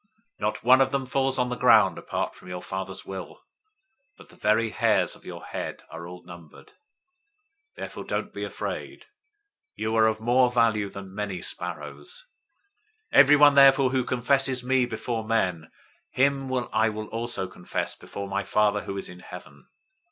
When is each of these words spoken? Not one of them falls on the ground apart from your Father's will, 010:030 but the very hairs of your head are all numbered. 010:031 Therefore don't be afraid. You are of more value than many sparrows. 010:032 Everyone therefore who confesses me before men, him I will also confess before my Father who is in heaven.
Not 0.39 0.63
one 0.63 0.81
of 0.81 0.91
them 0.91 1.05
falls 1.05 1.37
on 1.37 1.49
the 1.49 1.55
ground 1.55 1.99
apart 1.99 2.33
from 2.33 2.47
your 2.47 2.63
Father's 2.63 3.05
will, 3.05 3.35
010:030 4.17 4.17
but 4.17 4.29
the 4.29 4.35
very 4.35 4.71
hairs 4.71 5.15
of 5.15 5.25
your 5.25 5.43
head 5.45 5.83
are 5.91 6.07
all 6.07 6.23
numbered. 6.23 6.69
010:031 6.69 6.73
Therefore 7.75 8.03
don't 8.05 8.33
be 8.33 8.43
afraid. 8.43 9.05
You 9.75 9.95
are 9.95 10.07
of 10.07 10.19
more 10.19 10.49
value 10.49 10.89
than 10.89 11.13
many 11.13 11.43
sparrows. 11.43 12.25
010:032 13.13 13.19
Everyone 13.19 13.53
therefore 13.53 13.89
who 13.91 14.03
confesses 14.03 14.63
me 14.63 14.87
before 14.87 15.23
men, 15.23 15.69
him 16.09 16.51
I 16.73 16.89
will 16.89 17.05
also 17.09 17.45
confess 17.45 17.93
before 17.95 18.27
my 18.27 18.43
Father 18.43 18.81
who 18.85 18.97
is 18.97 19.07
in 19.07 19.19
heaven. 19.19 19.67